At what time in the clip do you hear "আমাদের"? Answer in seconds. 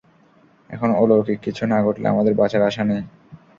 2.09-2.33